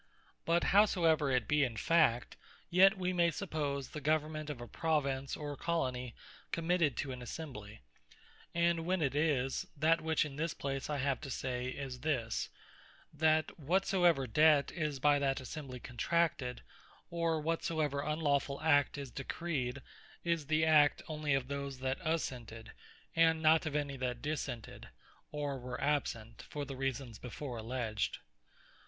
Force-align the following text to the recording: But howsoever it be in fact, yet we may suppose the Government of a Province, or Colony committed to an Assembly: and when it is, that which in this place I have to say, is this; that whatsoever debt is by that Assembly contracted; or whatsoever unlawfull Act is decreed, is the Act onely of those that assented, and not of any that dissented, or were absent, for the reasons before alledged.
But 0.45 0.63
howsoever 0.73 1.29
it 1.29 1.47
be 1.47 1.63
in 1.63 1.77
fact, 1.77 2.35
yet 2.71 2.97
we 2.97 3.13
may 3.13 3.29
suppose 3.29 3.89
the 3.89 4.01
Government 4.01 4.49
of 4.49 4.59
a 4.59 4.67
Province, 4.67 5.37
or 5.37 5.55
Colony 5.55 6.15
committed 6.51 6.97
to 6.97 7.11
an 7.11 7.21
Assembly: 7.21 7.81
and 8.55 8.87
when 8.87 9.03
it 9.03 9.13
is, 9.13 9.67
that 9.77 10.01
which 10.01 10.25
in 10.25 10.37
this 10.37 10.55
place 10.55 10.89
I 10.89 10.97
have 10.97 11.21
to 11.21 11.29
say, 11.29 11.67
is 11.67 11.99
this; 11.99 12.49
that 13.13 13.59
whatsoever 13.59 14.25
debt 14.25 14.71
is 14.71 14.97
by 14.99 15.19
that 15.19 15.39
Assembly 15.39 15.79
contracted; 15.79 16.63
or 17.11 17.39
whatsoever 17.39 18.01
unlawfull 18.01 18.59
Act 18.63 18.97
is 18.97 19.11
decreed, 19.11 19.83
is 20.23 20.47
the 20.47 20.65
Act 20.65 21.03
onely 21.07 21.35
of 21.35 21.47
those 21.47 21.77
that 21.77 21.99
assented, 22.03 22.71
and 23.15 23.39
not 23.39 23.67
of 23.67 23.75
any 23.75 23.97
that 23.97 24.23
dissented, 24.23 24.89
or 25.31 25.59
were 25.59 25.79
absent, 25.79 26.41
for 26.49 26.65
the 26.65 26.75
reasons 26.75 27.19
before 27.19 27.57
alledged. 27.59 28.17